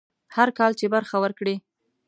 [0.35, 1.55] هر کال چې برخه ورکړي.